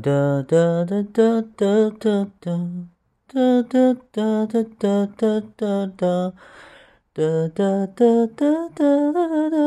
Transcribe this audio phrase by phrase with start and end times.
[0.00, 2.54] 哒哒哒哒哒哒哒
[3.26, 6.32] 哒哒哒哒哒哒哒哒哒。
[7.14, 9.58] 哒哒哒哒哒哒哒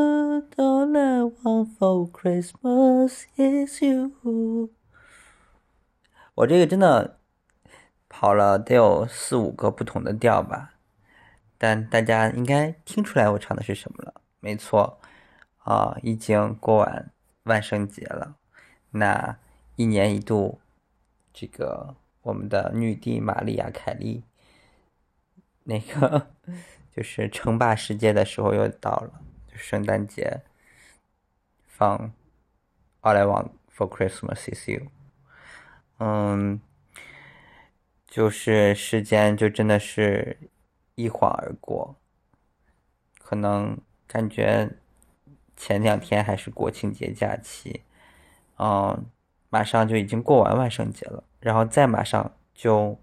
[0.56, 4.70] ，All I want for Christmas is you。
[6.34, 7.18] 我这个真的
[8.08, 10.76] 跑了得有四五个不同的调吧，
[11.58, 14.14] 但大家应该听出来我唱的是什么了。
[14.40, 14.98] 没错，
[15.58, 17.10] 啊，已经过完
[17.42, 18.36] 万圣节了。
[18.92, 19.36] 那
[19.76, 20.60] 一年一度，
[21.32, 24.22] 这个我们的女帝玛丽亚·凯莉，
[25.64, 26.28] 那个。
[26.94, 30.42] 就是称霸世界的时候又到了，就圣诞节
[31.66, 31.98] 放
[33.00, 34.80] 《All I Want for Christmas Is You》。
[36.00, 36.60] 嗯，
[38.06, 40.36] 就是时间就真的是
[40.94, 41.96] 一晃而过，
[43.18, 44.72] 可能感觉
[45.56, 47.80] 前两天还是国庆节假期，
[48.58, 49.06] 嗯，
[49.52, 52.98] 马上就已经过完万圣节了，然后再马上就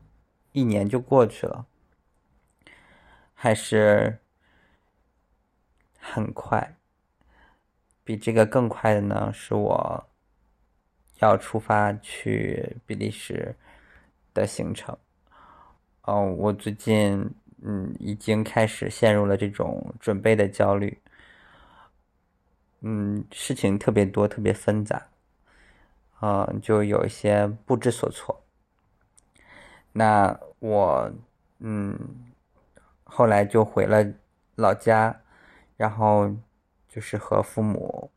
[0.51, 1.63] 一年就过去了。
[3.35, 4.17] 还是
[5.99, 6.75] 很快，
[8.03, 10.07] 比这个更快的呢，是我
[11.19, 13.55] 要出发去比利时
[14.33, 14.97] 的行程。
[16.01, 17.29] 哦，我最近
[17.61, 20.99] 嗯已经开始陷入了这种准备的焦虑，
[22.81, 25.07] 嗯，事情特别多，特别纷杂，
[26.21, 28.41] 嗯，就有一些不知所措。
[29.91, 31.11] 那我
[31.59, 32.25] 嗯。
[33.11, 34.05] 后来就回了
[34.53, 35.19] 老家，
[35.75, 36.29] 然后
[36.87, 38.11] 就是和父母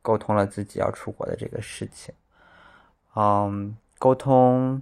[0.00, 2.14] 沟通了自己要出国的这个事情。
[3.16, 4.80] 嗯，沟通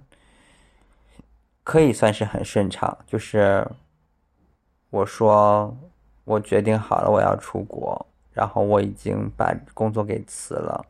[1.63, 3.67] 可以算是很顺畅，就是
[4.91, 5.75] 我说
[6.25, 10.85] 我决定好了我要出国，然后我已经把工作给辞了，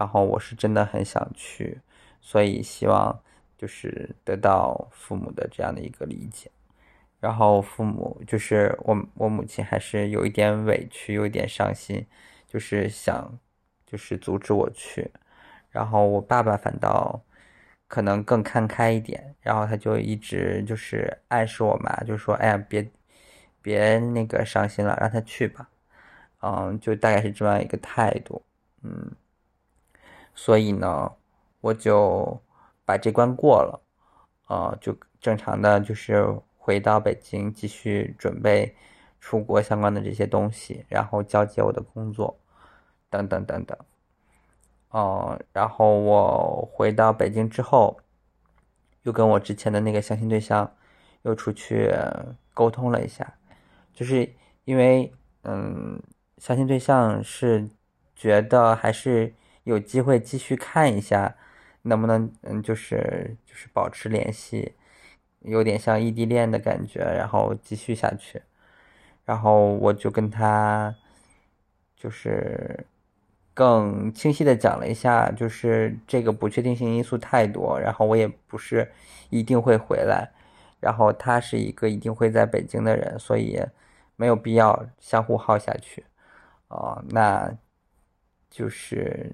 [0.00, 1.78] 然后我是真的很想去，
[2.22, 3.20] 所以希望
[3.58, 6.50] 就是得到父母的这样的一个理解。
[7.20, 12.06] 然后父母就是我，我母亲还是有一点委屈，有一点伤心，
[12.48, 13.38] 就是想，
[13.84, 15.10] 就是阻止我去。
[15.68, 17.20] 然后我爸爸反倒
[17.86, 22.90] 可能更看开一点，然后他就一直就是暗示我妈，就说：“哎呀，别
[23.60, 25.68] 别那个伤心了，让他去吧。”
[26.40, 28.42] 嗯，就大概是这样一个态度。
[28.82, 29.12] 嗯，
[30.34, 31.12] 所以呢，
[31.60, 32.40] 我就
[32.84, 33.80] 把这关过了，
[34.46, 36.40] 啊，就正常的就是。
[36.62, 38.76] 回到北京继续准备
[39.18, 42.38] 出国相关的这些东西，然后交接我的工作，
[43.08, 43.76] 等等等等。
[44.90, 47.98] 哦，然后我回到北京之后，
[49.02, 50.70] 又跟我之前的那个相亲对象
[51.22, 51.90] 又出去
[52.52, 53.34] 沟通了一下，
[53.94, 54.30] 就是
[54.64, 55.12] 因为
[55.44, 56.00] 嗯，
[56.36, 57.68] 相亲对象是
[58.14, 59.34] 觉得还是
[59.70, 61.36] 有机会继续看一下，
[61.82, 64.74] 能不能嗯，就是就是保持联系。
[65.42, 68.42] 有点像异地恋的感觉，然后继续下去，
[69.24, 70.94] 然后我就跟他，
[71.96, 72.84] 就是
[73.54, 78.92] 更清晰的讲了一下，就是这个不确定性因素太多，然后我也不是
[79.30, 80.30] 一定会回来，
[80.78, 83.58] 然后他是一个一定会在北京的人，所以
[84.16, 86.04] 没有必要相互耗下去，
[86.68, 87.50] 哦，那
[88.50, 89.32] 就是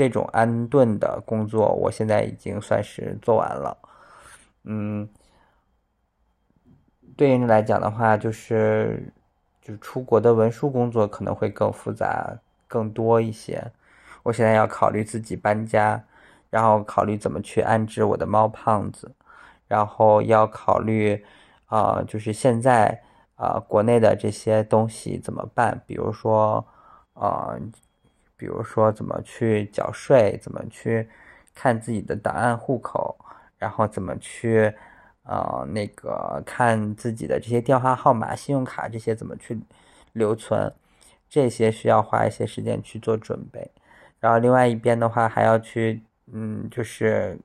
[0.00, 3.76] 这种安顿的工作，我现在已经算是做完了，
[4.64, 5.06] 嗯。
[7.16, 9.12] 对应来讲的话，就是
[9.60, 12.34] 就是出国的文书工作可能会更复杂、
[12.66, 13.62] 更多一些。
[14.22, 16.02] 我现在要考虑自己搬家，
[16.48, 19.12] 然后考虑怎么去安置我的猫胖子，
[19.68, 21.22] 然后要考虑
[21.66, 23.02] 啊，就是现在
[23.36, 25.82] 啊国内的这些东西怎么办？
[25.86, 26.64] 比如说
[27.12, 27.54] 啊，
[28.40, 31.06] 比如说怎么去缴税，怎么去
[31.54, 33.14] 看自己的档案户口，
[33.58, 34.74] 然后怎么去。
[35.22, 39.60] 呃，那个看自己的这些电话号码、信用卡这些怎么去
[40.12, 40.72] 留存，
[41.28, 43.70] 这些需要花一些时间去做准备。
[44.18, 46.02] 然后另外一边的话，还要去，
[46.32, 47.38] 嗯，就是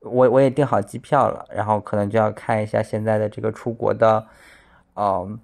[0.00, 4.26] 我我也订好机票了，然后可能就要看一下现在的这个出国的，
[4.94, 5.38] 嗯，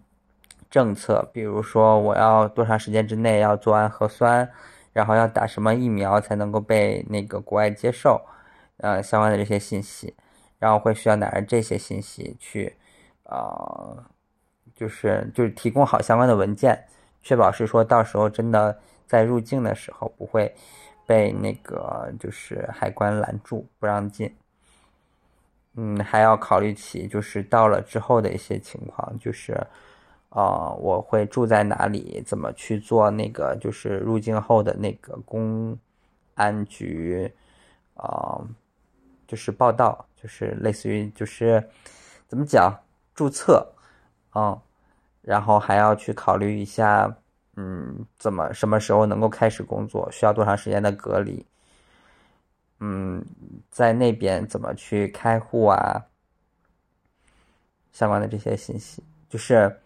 [0.71, 4.51] 政策，比如说我要多长时间之内要做完核酸，
[4.95, 8.25] 然后要打什么疫苗才能够被那个国外接受，
[8.79, 10.15] 呃，相关的这些信息。
[10.57, 12.75] 然后会需要拿着这些信息去，
[13.25, 14.03] 呃，
[14.75, 16.87] 就是就是提供好相关的文件，
[17.23, 20.55] 确保是说到时候真的在入境的时候不会
[21.07, 24.35] 被那个就是海关拦住不让进。
[25.75, 29.61] 嗯，还要考虑起就是到了之后的一些情况，就是，
[30.35, 35.77] 呃，我会住在哪里，怎么去做那个就是入境后的那个公
[36.35, 37.33] 安局。
[37.97, 38.43] 啊，
[39.25, 41.65] 就是报道，就是类似于就是
[42.27, 42.77] 怎么讲
[43.15, 43.65] 注册，
[44.35, 44.61] 嗯，
[45.23, 47.17] 然后还要去考虑一下，
[47.55, 51.47] 嗯，怎么什么时候能够开始工作，需要多长时间的隔离，
[52.81, 53.25] 嗯，
[53.71, 56.05] 在那边怎么去开户啊，
[57.93, 59.81] 相关的这些信息，就是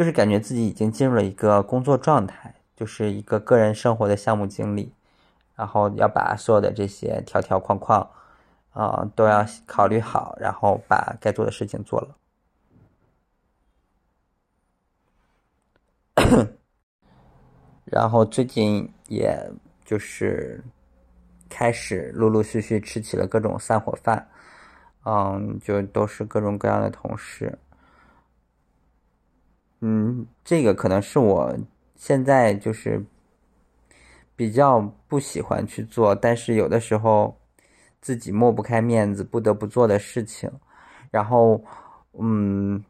[0.00, 2.54] 就是感觉自己已经进入了一个工作状态。
[2.74, 4.90] 就是一个个人生活的项目经理，
[5.54, 8.00] 然后要把所有的这些条条框框，
[8.72, 12.16] 啊，都要考虑好，然后把该做的事情做了。
[17.84, 19.38] 然后最近也
[19.84, 20.64] 就是
[21.50, 24.26] 开始陆陆续续吃起了各种散伙饭，
[25.04, 27.58] 嗯，就都是各种各样的同事，
[29.80, 31.56] 嗯，这个可能是我。
[31.96, 33.04] 现在就是
[34.34, 37.36] 比较不喜欢去做，但是有的时候
[38.00, 40.50] 自己抹不开面子，不得不做的事情。
[41.10, 41.62] 然后，
[42.18, 42.82] 嗯，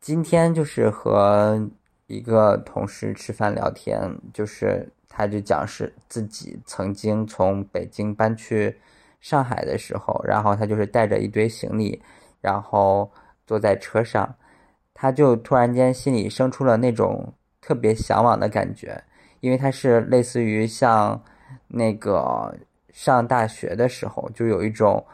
[0.00, 1.68] 今天就是和
[2.06, 8.80] 一个同事吃饭聊天，就是他就讲是自己曾经从北京搬去
[9.20, 12.02] 上海的时候，然后他就是带着一堆行李，
[12.40, 13.10] 然后
[13.46, 14.34] 坐在车上。
[14.94, 19.02] 他就突然间心里生出了那种特别向往的感觉，
[19.40, 21.20] 因为他是类似于像
[21.68, 22.54] 那个
[22.92, 25.04] 上大学的时候，就有一种，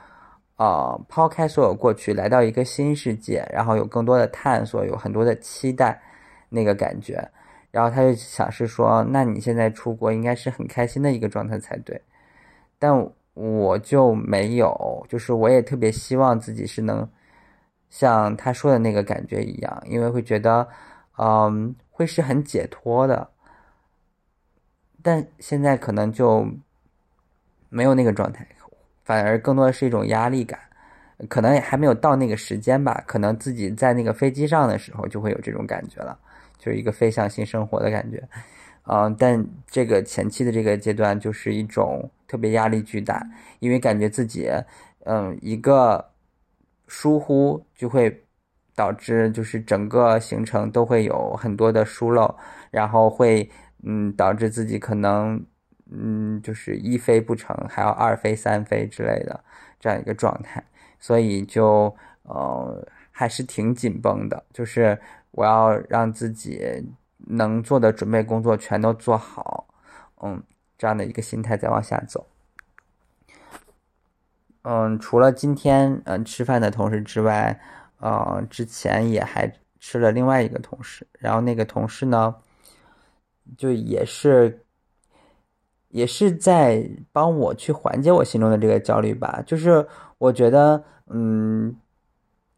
[0.57, 6.01] 呃，抛开所有过去，来到一个新世界，然后有更多的探索，有很多的期待，
[6.49, 7.27] 那个感觉。
[7.71, 12.01] 然后他就想是说，那你现在出国应该是很开心的一个状态才对，
[12.79, 17.09] 但我就没有，就是我也特别希望自己是能。
[17.91, 20.69] 像他说的那个感觉一样，因为会觉得，
[21.17, 23.31] 嗯，会是很解脱的。
[25.03, 26.47] 但现在可能就
[27.69, 28.47] 没有那个状态，
[29.05, 30.61] 反而更多的是一种压力感。
[31.29, 36.19] 可能也还没有到那个时间吧，可能自己在那个飞机上的时候就会有这种感觉了，
[36.59, 38.23] 就是一个飞向新生活的感觉。
[38.85, 43.27] 嗯，但这个前期的这个阶段就是一种特别压力巨大，
[43.61, 44.51] 因为感觉自己，
[45.05, 46.11] 嗯，一个。
[46.89, 48.25] 疏忽就会
[48.75, 52.35] 导致，就是整个行程都会有很多的疏漏，
[52.71, 53.49] 然后会
[53.85, 55.45] 嗯导致自己可能
[55.91, 59.39] 嗯就是一飞不成，还要二飞三飞之类的
[59.79, 60.65] 这样一个状态，
[60.99, 64.99] 所以就呃还是挺紧绷的，就是
[65.33, 66.61] 我要让自己
[67.17, 69.67] 能做的准备工作全都做好，
[70.23, 70.43] 嗯
[70.79, 72.25] 这样的一个心态再往下走。
[74.71, 77.59] 嗯，除了今天嗯吃饭的同事之外，
[78.01, 79.51] 呃，之前也还
[79.81, 82.35] 吃了另外一个同事，然后那个同事呢，
[83.57, 84.67] 就也是，
[85.89, 89.43] 也是在帮我去缓解我心中的这个焦虑吧。
[89.47, 89.89] 就是
[90.19, 91.75] 我觉得，嗯，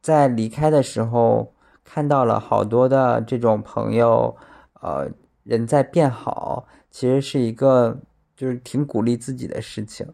[0.03, 1.55] 在离开的时候
[1.85, 4.37] 看到了好多的这种朋友，
[4.81, 5.09] 呃，
[5.45, 8.01] 人在变好，其实是一个
[8.41, 10.07] 就是挺鼓励自己的事情。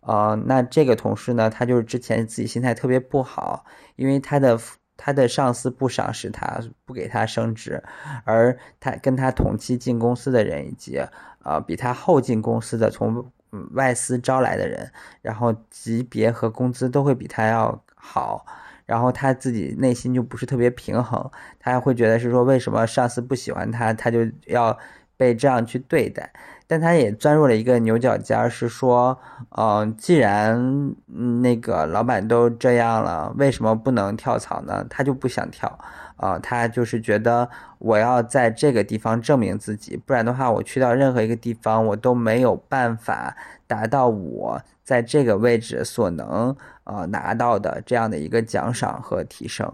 [0.00, 3.66] 啊，那这个同事呢，他就是之前自己心态特别不好，
[3.96, 4.58] 因为他的
[4.96, 7.82] 他的上司不赏识他，不给他升职，
[8.24, 10.98] 而他跟他同期进公司的人以及
[11.42, 13.30] 啊比他后进公司的从
[13.72, 14.90] 外司招来的人，
[15.20, 18.46] 然后级别和工资都会比他要好，
[18.86, 24.78] 然后他自己内心就不是特别平衡，他还会觉得是说为什么上司不喜欢他，他就要
[25.16, 26.32] 被这样去对待。
[26.66, 29.18] 但他也钻入了一个牛角尖，是说，
[29.56, 30.94] 嗯，既然
[31.40, 34.84] 那个老板都这样了，为什么不能跳槽呢？
[34.90, 35.78] 他就不想跳，
[36.16, 49.72] 啊，他就是觉得我要在这个地方证明自己，不然的话，我去到任何一个地方，我都没有办法达到我在这个位置所能呃拿到的这样的一个奖赏和提升，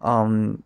[0.00, 0.58] 嗯。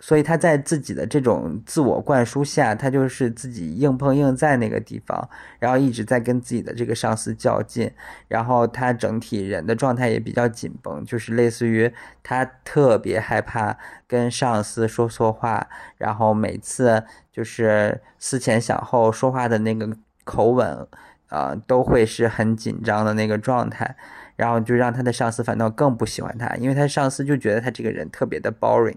[0.00, 5.28] 所以他在自己的这种自我灌输下，他就是自己硬碰硬在那个地方，
[5.58, 7.90] 然后一直在跟自己的这个上司较劲，
[8.28, 13.76] 然后他整体人的状态也比较紧绷，就是类似于他特别害怕
[14.06, 17.02] 跟上司说错话，然后每次
[17.32, 19.90] 就是思前想后说话的那个
[20.24, 20.86] 口吻，
[21.28, 23.96] 啊，都会是很紧张的那个状态，
[24.36, 28.96] 然后就让他的上司反倒更不喜欢他，因为他上司就觉得他这个人特别的 boring。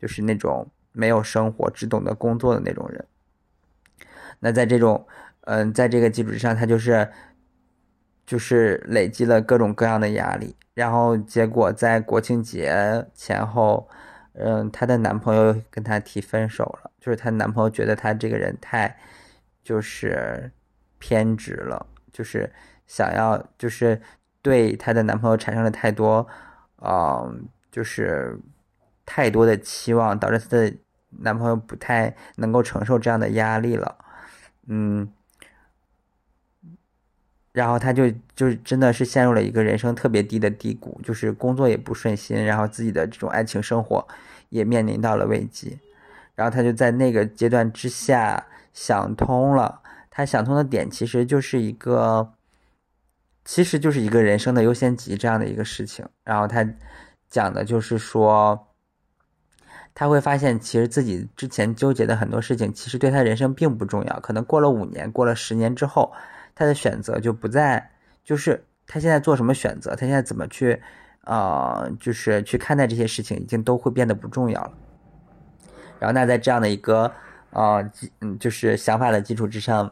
[0.00, 3.04] 就是那种没有生活、只懂得工作的那种人。
[4.38, 5.06] 那在这种，
[5.42, 7.10] 嗯，在这个基础之上，他就是，
[8.24, 10.56] 就是累积了各种各样的压力。
[10.72, 13.86] 然后结果在国庆节前后，
[14.32, 16.90] 嗯，她的男朋友跟她提分手了。
[16.98, 18.96] 就是她男朋友觉得她这个人太，
[19.62, 20.50] 就是
[20.98, 22.50] 偏执了，就是
[22.86, 24.00] 想要就是
[24.40, 26.26] 对她的男朋友产生了太多，
[26.82, 28.38] 嗯，就是
[29.12, 30.72] 太多的期望，导致她的
[31.18, 33.96] 男朋友不太能够承受这样的压力了，
[34.68, 35.12] 嗯。
[37.52, 44.06] 然后他就就真的是陷入了一个人生特别低的低谷，就是工作也不顺心，然后自己的这种爱情生活
[44.50, 45.80] 也面临到了危机。
[46.36, 52.32] 然后他就在那个阶段之下想通了，他想通的点其实就是一个，
[53.44, 56.08] 其实就是一个人生的优先级这样的一个事情。
[56.22, 56.64] 然后他
[57.28, 58.68] 讲的就是说，
[59.94, 64.20] 他会发现其实自己之前纠结的很多事情，其实对他人生并不重要。
[64.20, 66.12] 可能过了五年，过了十年之后。
[66.52, 67.90] 他的选择就不再，
[68.22, 70.78] 就是他现在做什么选择，他现在怎么去，
[71.24, 74.72] 呃，就是去看待这些事情，已经都会变得不重要了。
[75.98, 77.10] 然后，那在这样的一个，
[77.52, 79.90] 呃，基，就是想法的基础之上，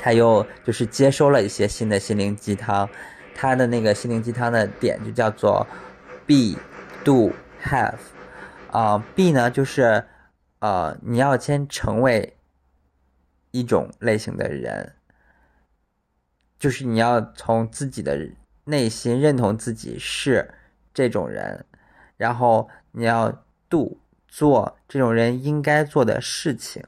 [0.00, 2.88] 他又就是接收了一些新的心灵鸡汤。
[3.34, 5.66] 他的那个心灵鸡汤的点就叫做
[6.26, 6.58] “be
[7.04, 7.30] do
[7.62, 7.92] have”，
[8.70, 10.04] 啊，B 呢就是，
[10.58, 12.36] 呃，你要先成为
[13.50, 14.94] 一种类型的人。
[16.58, 18.30] 就是你要从自己的
[18.64, 20.52] 内心认同自己是
[20.92, 21.64] 这种人，
[22.16, 26.84] 然后你要 do 做这种人应该做的事情。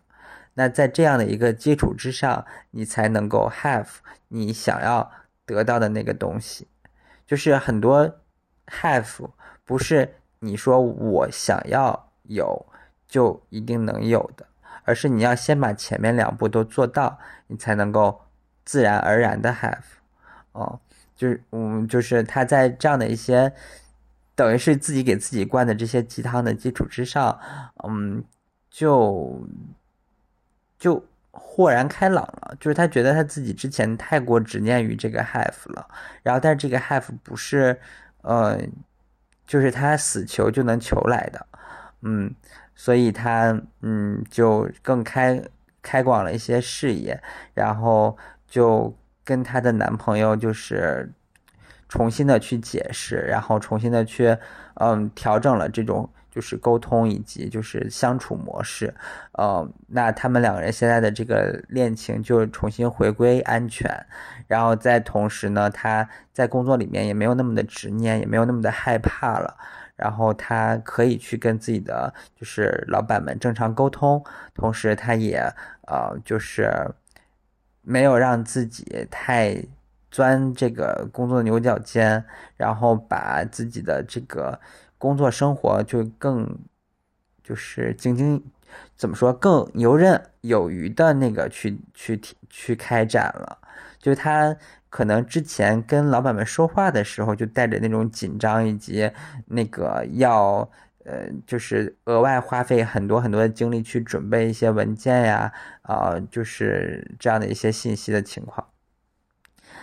[0.54, 3.86] 那在这样的一个基础之上，你才能够 have
[4.28, 5.10] 你想要
[5.46, 6.66] 得到的那个东西。
[7.24, 8.20] 就是很多
[8.66, 9.30] have
[9.64, 12.66] 不是你说我想要有
[13.06, 14.46] 就一定能有的，
[14.84, 18.20] 而是你要先把前面两步都做到，你才能够。
[18.62, 19.78] 自然而然的 have，
[20.52, 20.78] 哦，
[21.16, 23.52] 就是嗯，就是他在这样的一些，
[24.36, 27.36] 等于是自己给自己灌的这些鸡汤的基础之上，
[27.82, 28.22] 嗯，
[28.70, 29.44] 就
[30.78, 32.56] 就豁然开朗了。
[32.60, 35.88] 就是他觉得他自己之前太过执念于这个 have 了，
[36.22, 37.80] 然后但是这个 have 不是，
[38.22, 38.60] 呃，
[39.50, 41.46] 就是他死求就能求来的，
[42.02, 42.32] 嗯，
[42.74, 45.42] 所以他嗯就更开
[45.82, 47.20] 开广了一些视野，
[47.54, 48.16] 然后。
[48.50, 48.92] 就
[49.24, 51.08] 跟她的男朋友就是
[51.88, 54.36] 重新的去解释，然后重新的去
[54.74, 58.94] 嗯调整了这种就是沟通以及就是相处模式，
[59.38, 64.06] 嗯，那他们两个人现在的这个恋情就重新回归安全，
[64.46, 69.56] 然后在同时呢，他在工作里面也没有那么的执念，也没有那么的害怕了，
[69.96, 75.38] 然后他可以去跟自己的就是老板们正常沟通，同时他也
[75.86, 76.70] 呃就是。
[77.82, 79.56] 没有让自己太
[80.10, 82.22] 钻这个工作的牛角尖，
[82.58, 84.60] 然后把自己的这个
[85.00, 86.58] 工作生活就更
[87.42, 88.44] 就是井井
[88.94, 93.58] 怎么说更游刃有余的那个去去去开展了。
[93.98, 94.56] 就他
[94.88, 99.10] 可能之前跟老板们说话的时候，就带着那种紧张以及
[99.46, 100.70] 那个要。
[101.02, 108.68] 呃，就是额外花费很多很多的精力去准备一些文件呀，啊，就是这样的一些信息的情况。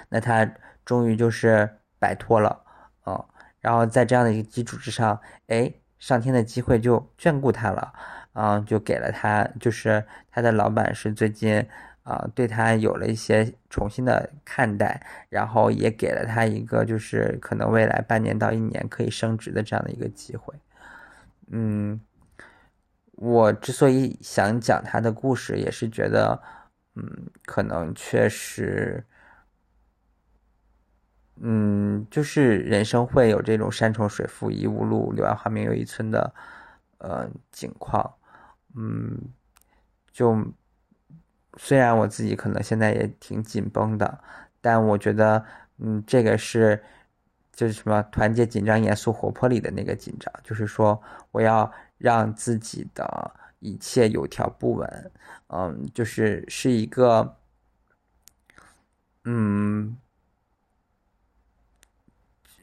[0.10, 0.50] 那他
[0.86, 2.62] 终于就是摆脱了，
[3.02, 3.26] 啊，
[3.60, 7.94] 然后在这样的一个基础之上，哎，上天的机会就眷顾他了，
[8.34, 11.66] 啊，就给了他，就是他的老板是最近
[12.04, 20.54] 啊，对他有了一些重新的看待，然后也给了他一个就是可能未来半年到一年可以升职的这样的一个机会。
[21.50, 22.00] 嗯，
[23.14, 26.42] 我之所以想讲他的故事，也是觉得，
[26.96, 29.04] 嗯，可能确实，
[31.42, 36.34] 嗯，就是人生会有这种山重水复疑无路，柳暗花明又一村的，
[37.00, 38.14] 呃，情况。
[38.76, 39.20] 嗯，
[40.12, 40.36] 就
[41.58, 44.20] 虽然我自己可能现在也挺紧绷的，
[44.62, 45.44] 但我觉得，
[45.78, 46.84] 嗯，这个是。
[47.58, 51.02] 就是什么团结、紧张、严肃、活泼里的那个紧张，就是说
[51.32, 55.12] 我要让自己的一切有条不紊，
[55.48, 57.36] 嗯，就是是一个，
[59.24, 59.98] 嗯，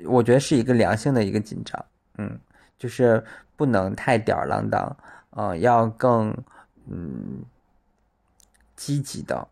[0.06, 1.84] 我觉得是一个良性的一个紧张，
[2.18, 2.38] 嗯，
[2.78, 3.25] 就是
[3.56, 4.96] 不能太吊儿郎当，
[5.30, 6.37] 嗯，要更
[6.87, 7.42] 嗯
[8.76, 9.46] 积极的、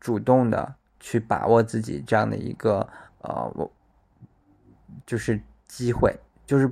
[0.00, 2.88] 主动的去把握自己这样的一个
[3.20, 3.70] 呃我。
[5.06, 6.14] 就是机会，
[6.46, 6.70] 就是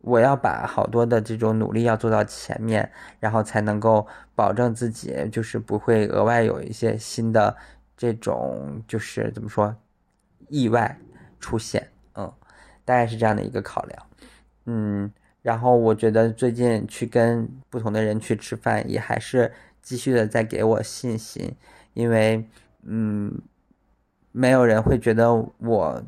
[0.00, 2.88] 我要把好多的这种努力要做到前面，
[3.18, 7.56] 然后才能够保证自己就是不会额外有一些新的
[7.96, 9.74] 这种就是怎么说
[10.48, 10.96] 意外
[11.40, 11.90] 出现，
[12.88, 14.06] 大概是这样的一个考量，
[14.64, 19.52] 嗯，然后我觉得最近去跟不同的人去吃饭，也还是
[19.82, 21.54] 继续的在给我信心，
[21.92, 22.42] 因为
[22.84, 23.42] 嗯，
[24.32, 26.02] 没有人会觉得我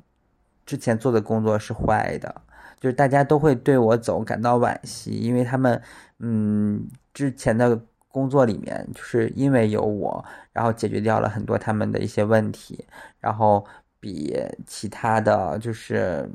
[0.64, 2.34] 之前做的工作是坏的，
[2.80, 5.82] 就是大家都会对我走感到惋惜，因为他们，
[6.20, 12.82] 嗯，之前的工作里面就是因为有我，然后解决掉了很多他们的一些问题，
[13.18, 13.66] 然后
[14.00, 14.34] 比
[14.66, 16.26] 其他的就是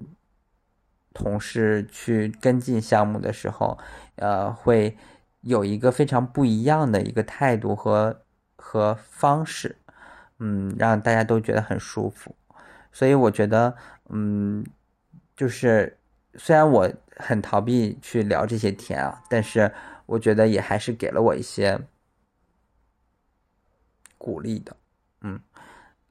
[1.15, 3.75] 同事去跟进项目的时候，
[4.17, 4.95] 呃，会
[5.41, 8.21] 有一个非常不一样的一个态度和
[8.55, 9.75] 和方式。
[10.37, 12.35] 嗯，让大家都觉得很舒服，
[12.91, 13.73] 所以我觉得，
[14.09, 14.61] 嗯，
[15.33, 15.97] 就是
[16.33, 19.71] 虽然我很逃避去聊这些天啊，但是
[20.05, 21.79] 我觉得也还是给了我一些
[24.17, 24.75] 鼓励的，
[25.21, 25.39] 嗯，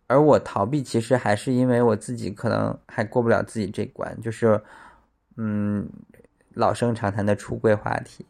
[0.07, 4.59] 而我逃避其实还是因为我自己可能还过不了自己这关，就是，
[5.37, 5.89] 嗯，
[6.55, 8.25] 老生常谈的出柜话题，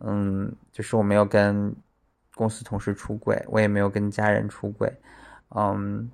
[0.00, 1.74] 嗯，就是我没有跟
[2.34, 4.92] 公司同事出柜，我也没有跟家人出柜。
[5.54, 6.10] 嗯，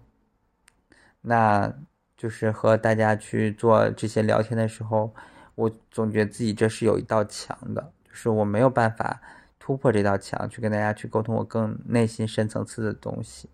[1.21, 1.73] 那
[2.17, 5.15] 就是和大家去做这些聊天的时候，
[5.55, 9.21] 我总觉得自己这是有一道墙的，就是我没有办法
[9.59, 13.49] 突破这道墙，去跟大家去沟通我更内心深层次的东西。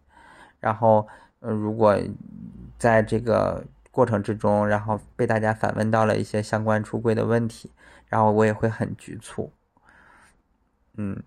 [0.60, 1.06] 然后，
[1.40, 1.98] 呃，如果
[2.78, 3.62] 在这个
[3.94, 7.70] 过程之中，然后被大家反问到了一些相关出柜的问题，
[8.08, 9.52] 然后我也会很局促。
[10.96, 11.22] 嗯。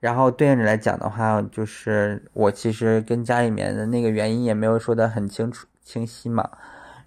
[0.00, 6.48] 然后对应着来讲的话，就是我其实跟家里面的那个原因也没有说的很清楚清晰嘛。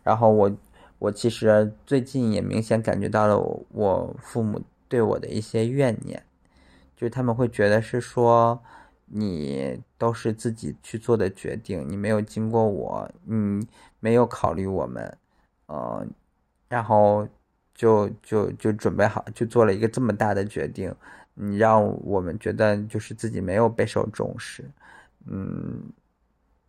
[0.03, 0.57] 然后我
[0.97, 6.23] 我其实最近也明显感觉到了我父母对我的一些怨念，
[6.95, 8.61] 就是他们会觉得是说
[9.05, 13.67] 你都是自己去做的决定，你没有经过我，你
[13.99, 15.17] 没有考虑我们，
[15.67, 16.09] 嗯，
[16.67, 17.27] 然后
[17.73, 20.93] 就就就准备好就做了一个这么大的决定。
[21.41, 24.69] 你让我们觉得就是自己没有备受重视，
[25.25, 25.83] 嗯，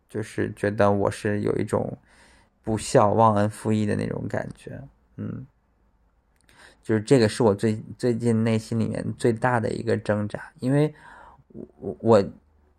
[0.07, 1.97] 就是觉得我是有一种
[2.63, 4.81] 不孝、忘恩负义的那种感觉，
[5.17, 5.45] 嗯，
[6.81, 10.95] 就是这个是我最最近内心里面最大的一个挣扎，因为
[11.79, 12.23] 我我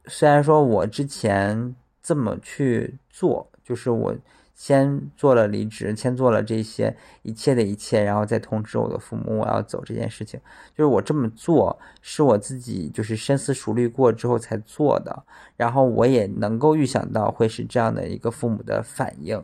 [0.07, 4.17] 虽然说我之前这么去做，就是我。
[4.55, 10.39] 先做了离职，先做了这些一切的一切，然后再通知我的父母我要走这件事情。
[10.77, 15.25] 就是我这么做是我自己就是深思熟虑过之后才做的，
[15.57, 19.43] 然后我也能够预想到会是这样的一个父母的反应，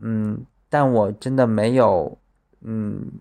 [0.00, 2.18] 嗯，但我真的没有
[2.60, 3.12] 嗯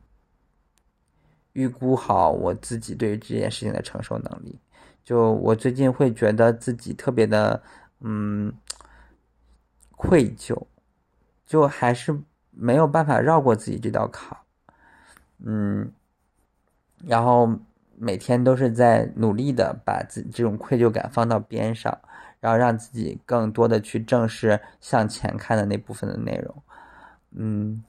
[1.53, 4.59] 预估好我自己对于这件事情的承受能力。
[5.05, 7.61] 就我最近会觉得自己特别的
[8.01, 8.51] 嗯
[9.95, 10.61] 愧疚。
[11.45, 12.17] 就还是
[12.51, 14.37] 没有办法绕过自己这道坎，
[15.39, 15.91] 嗯，
[17.05, 17.49] 然后
[17.95, 21.97] 每天都是在努力的把自这种愧疚感放到边上，
[22.39, 26.63] 然后让自己更多的去正视向前看的那部分的内容，
[27.31, 27.83] 嗯，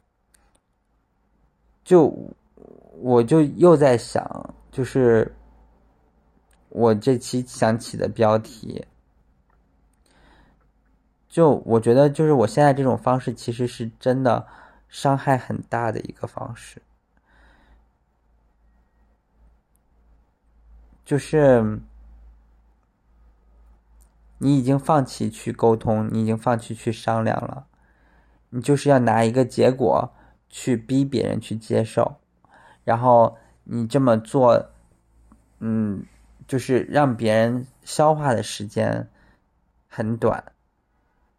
[1.84, 2.12] 就
[3.00, 5.34] 我就又在想，就是
[6.70, 8.84] 我这期想起的标题。
[11.34, 14.46] 就我觉得，就是我现在这种方式，其实是真的
[14.88, 16.80] 伤害很大的一个方式。
[21.04, 21.80] 就是
[24.38, 27.66] 你已经放弃去沟通，你已经放弃去商量了，
[28.50, 30.14] 你就是要拿一个结果
[30.48, 32.18] 去逼别人去接受，
[32.84, 34.70] 然后你这么做，
[35.58, 36.06] 嗯，
[36.46, 39.10] 就是让别人消化的时间
[39.88, 40.53] 很短。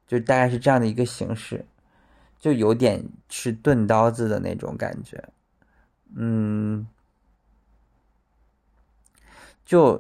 [0.08, 1.66] 就大概是这样的一个形式，
[2.38, 5.24] 就有点是钝刀子的那种感觉，
[6.16, 6.88] 嗯，
[9.66, 10.00] 就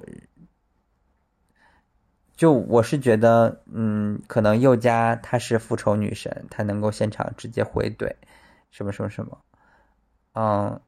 [2.35, 8.13] 就我是觉得，嗯，可能佑嘉她是复仇女神，她能够现场直接回怼，
[8.69, 9.41] 什么什么什么，
[10.33, 10.79] 嗯，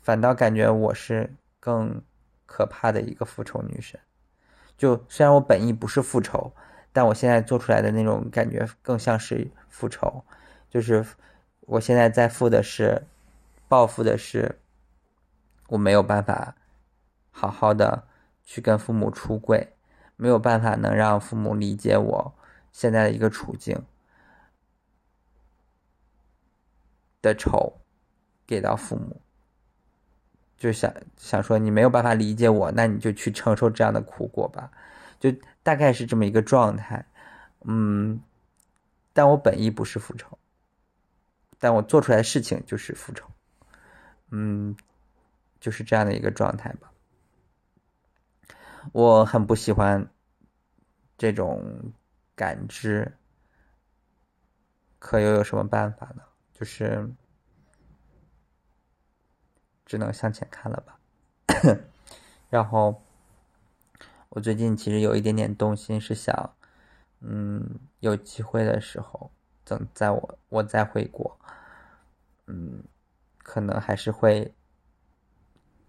[0.00, 2.00] 反倒感觉我是更
[2.46, 3.98] 可怕的一个复仇女神，
[4.78, 6.52] 就虽然我本意不是复仇。
[6.92, 10.24] 但我现在做出来的那种感觉更像是复仇，
[10.68, 11.04] 就是
[11.60, 13.02] 我现在在复的是
[13.68, 14.58] 报复的是
[15.68, 16.56] 我没有办法
[17.30, 18.04] 好好的
[18.44, 19.72] 去跟父母出柜，
[20.16, 22.34] 没有办法能让父母理解我
[22.72, 23.84] 现在的一个处境
[27.22, 27.74] 的仇
[28.46, 29.20] 给到父母，
[30.58, 34.72] 就想想说你没有办法理解我，那你就去承受这样的苦果吧。
[35.20, 35.30] 就
[35.62, 37.06] 大概是这么一个状态，
[37.60, 38.20] 嗯，
[39.12, 40.38] 但我本意不是复仇，
[41.58, 43.30] 但我做出来的事情就是复仇，
[44.30, 44.74] 嗯，
[45.60, 46.90] 就是这样的一个状态吧。
[48.92, 50.10] 我很不喜欢
[51.18, 51.92] 这种
[52.34, 53.16] 感知，
[54.98, 56.22] 可又有什么办法呢？
[56.54, 57.06] 就是
[59.84, 60.98] 只能向前看了吧。
[62.48, 63.02] 然后
[64.30, 66.54] 我最近其实有一点点动心，是想，
[67.18, 69.32] 嗯，有机会的时候，
[69.64, 71.36] 等在我我再回国，
[72.46, 72.84] 嗯，
[73.38, 74.54] 可能还是会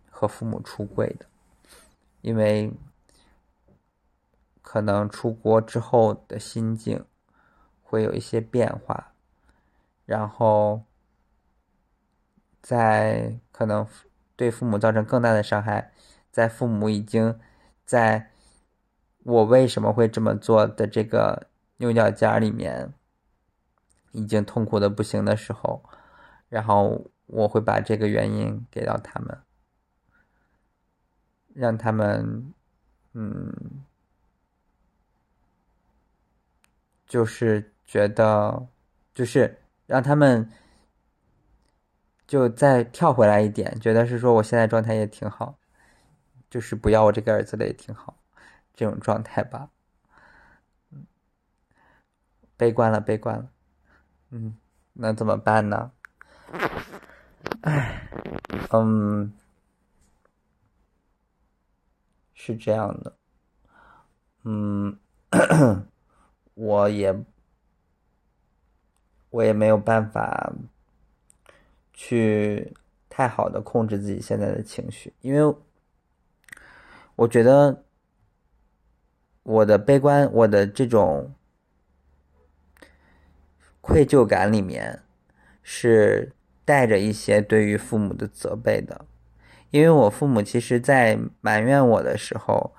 [0.09, 1.27] 和父母出柜的，
[2.21, 2.73] 因为
[4.63, 7.05] 可能出国之后的心境
[7.83, 9.13] 会有一些变化，
[10.05, 10.81] 然后
[12.59, 13.87] 在可能
[14.35, 15.93] 对父母造成更大的伤害。
[16.31, 17.37] 在父母已经
[17.91, 18.31] 在
[19.23, 22.93] 我为什么会这么做的这个牛角尖里面
[24.13, 25.83] 已经痛苦的不行的时候，
[26.47, 29.37] 然后我会把这个原因给到他们，
[31.53, 32.53] 让他们，
[33.11, 33.83] 嗯，
[37.05, 38.67] 就是觉得，
[39.13, 40.49] 就是让他们
[42.25, 45.57] 就再跳回来一点，觉得是说我现在状态也挺好。
[46.51, 48.13] 就是不要我这个儿子了也挺好，
[48.73, 49.69] 这种状态吧。
[50.91, 51.07] 嗯，
[52.57, 53.49] 悲观了，悲观了。
[54.31, 54.57] 嗯，
[54.91, 55.93] 那怎么办呢？
[57.61, 58.09] 唉，
[58.71, 59.31] 嗯，
[62.33, 63.15] 是这样的。
[64.43, 64.99] 嗯，
[66.55, 67.23] 我也
[69.29, 70.51] 我也没有办法
[71.93, 72.75] 去
[73.07, 75.55] 太好的控制自己现在的情绪，因为。
[77.21, 77.83] 我觉得
[79.43, 81.33] 我的悲观，我的这种
[83.79, 85.01] 愧疚感里面
[85.61, 86.33] 是
[86.65, 89.05] 带着一些对于父母的责备的，
[89.69, 92.73] 因为我父母其实在埋怨我的时候，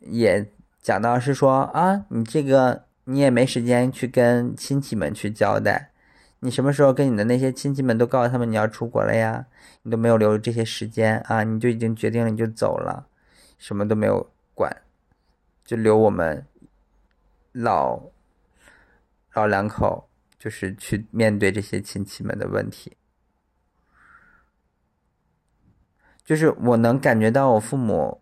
[0.00, 0.50] 也
[0.82, 5.92] 讲到是说啊，你这个你也没时间去跟亲戚们去交代，
[6.40, 9.46] 你什么时候跟你的那些亲戚们都告诉他们你要出国了呀？
[9.82, 13.06] 你都没有留这些时间啊，你就已经决定了你就走了。
[13.58, 14.82] 什么都没有管，
[15.64, 16.46] 就留我们
[17.52, 18.00] 老
[19.32, 22.96] 老两口，就是去面对这些亲戚们的问题。
[26.24, 28.20] 就是我能感觉到我父母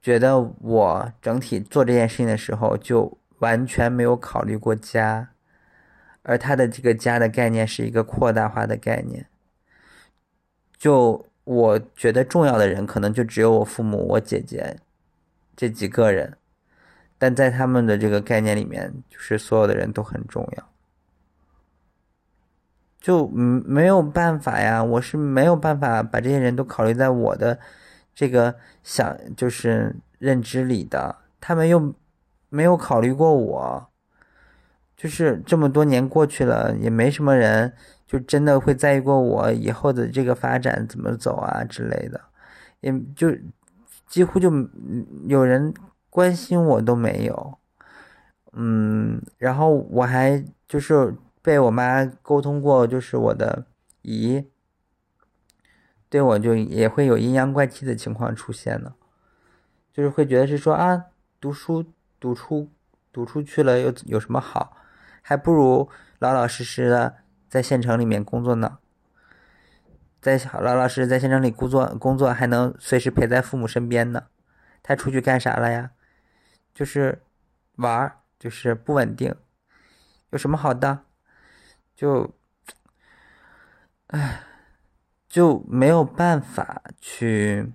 [0.00, 5.32] 觉得我整体做这件事情的时候，就完全没有考虑过家，
[6.22, 9.28] 而他的这个家的概念是一个扩大化的概念，
[10.76, 11.26] 就。
[11.44, 14.76] 我觉得重要的人可能就只有我父母、我姐姐
[15.56, 16.36] 这几个人，
[17.18, 20.68] 但在他们的这个概念里面，就是所有的人都很重要，
[23.00, 27.58] 就没有办法呀，我是没有办法把这些人都考虑在我的
[28.14, 31.92] 这个想就是认知里的，他们又
[32.48, 33.88] 没有考虑过我，
[34.96, 37.72] 就是这么多年过去了，也没什么人。
[38.12, 42.20] 就真的会在意过我以后的这个发展怎么走啊之类的，
[42.80, 43.34] 也就
[44.06, 44.52] 几乎就
[45.24, 45.72] 有人
[46.10, 47.58] 关心我都没有，
[48.52, 53.64] 嗯，然后我还就是被我妈沟通过，就是我的
[54.02, 54.44] 姨
[56.10, 58.92] 对我就也会有阴阳怪气的情况出现呢，
[59.90, 61.06] 就是会觉得是说啊，
[61.40, 61.82] 读书
[62.20, 62.68] 读出
[63.10, 64.76] 读出去了又有什么好，
[65.22, 67.21] 还不如老老实实的。
[67.52, 68.78] 在县城里面工作呢，
[70.22, 74.28] 在老老实实在县城里工作，工作还能随时陪在父母身边呢。
[74.82, 75.90] 他出去干啥了呀？
[76.72, 77.20] 就是
[77.74, 79.36] 玩儿就是不稳定。
[80.30, 81.04] 有什么好的？
[81.94, 82.34] 就，
[84.06, 84.44] 唉，
[85.28, 87.74] 就没有办法去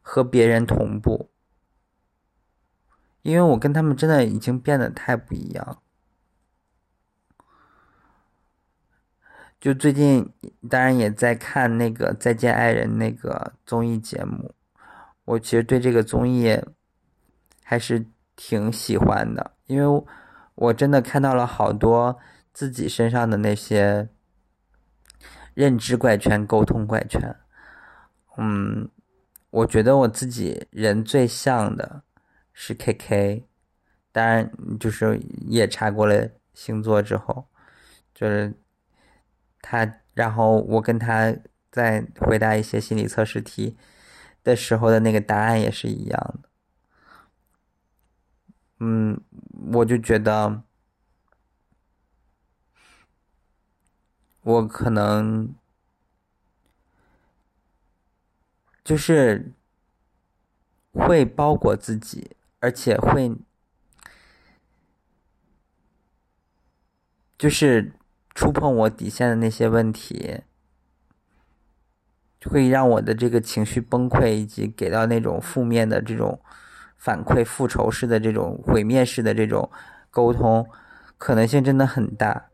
[0.00, 1.30] 和别人同步，
[3.20, 5.82] 因为我跟他们真的已经变得太不一样。
[9.60, 10.26] 就最近，
[10.70, 14.54] 当然也在看那个《再见爱人》那个综艺节目，
[15.26, 16.58] 我其实对这个综艺
[17.62, 20.04] 还是挺喜欢的，因为
[20.54, 22.18] 我真的看到了好多
[22.54, 24.08] 自己身上的那些
[25.52, 27.36] 认知怪圈、沟通怪圈。
[28.38, 28.88] 嗯，
[29.50, 32.02] 我觉得我自己人最像的
[32.54, 33.46] 是 K K，
[34.10, 37.46] 当然就是也查过了星座之后，
[38.14, 38.54] 就是。
[39.62, 41.34] 他，然后我跟他
[41.70, 43.76] 在回答一些心理测试题
[44.42, 46.48] 的时候的那个答案也是一样的。
[48.78, 49.20] 嗯，
[49.72, 50.62] 我就觉得
[54.42, 55.54] 我可能
[58.82, 59.52] 就是
[60.92, 63.36] 会包裹自己，而且会
[67.38, 67.92] 就是
[68.34, 70.40] 触碰我底线的那些问题，
[72.44, 76.40] 会让我的这个情绪崩溃，以及给到那种负面的这种
[76.96, 79.70] 反馈、复仇式的这种毁灭式的这种
[80.10, 80.68] 沟通，
[81.18, 82.50] 可能性真的很大。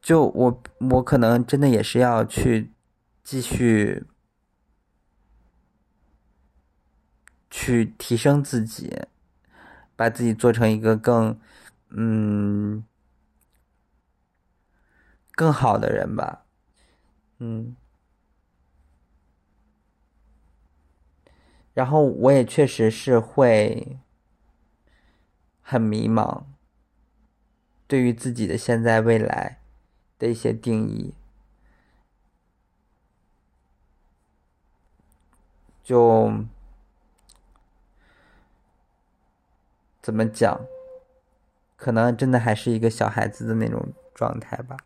[0.00, 2.72] 就我，我可能真的也是要去
[3.22, 4.04] 继续。
[7.54, 8.90] 去提升自己，
[9.94, 11.38] 把自己做成一个更，
[11.94, 12.84] 嗯，
[15.32, 16.46] 更好的人吧，
[17.38, 17.76] 嗯。
[21.74, 23.98] 然后我也确实是会
[25.60, 26.44] 很迷茫，
[27.86, 29.60] 对于自己的现在未来
[30.18, 31.14] 的一些定义，
[35.82, 36.44] 就。
[40.02, 40.66] 怎么讲？
[41.82, 44.76] 可能真的还是一个小孩子的那种状态吧。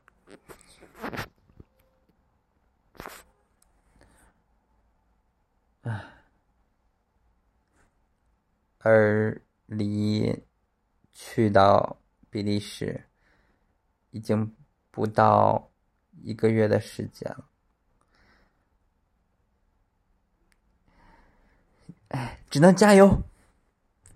[8.78, 10.42] 而离
[11.12, 11.98] 去到
[12.30, 13.04] 比利时
[14.10, 14.56] 已经
[14.90, 15.70] 不到
[16.22, 17.50] 一个月的时间了。
[22.08, 23.22] 唉，只能加油，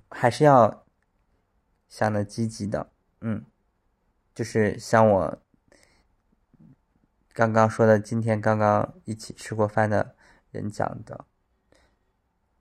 [0.09, 0.87] 还是要。
[1.91, 3.45] 想的积极的，嗯，
[4.33, 5.43] 就是像我
[7.33, 10.15] 刚刚说的，今天刚刚一起吃过饭的
[10.53, 11.27] 人讲的，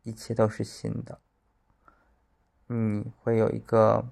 [0.01, 1.21] 一切都是新的，
[2.65, 4.09] 你会有一个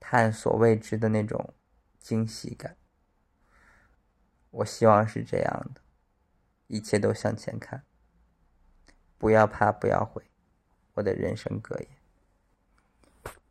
[0.00, 1.54] 探索未知的那种
[2.00, 2.76] 惊喜感。
[4.50, 5.80] 我希望是这样的，
[6.66, 7.84] 一切都向前看，
[9.16, 10.24] 不要怕，不要悔，
[10.94, 11.88] 我的人生格言。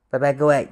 [0.09, 0.67] 拜拜，各位。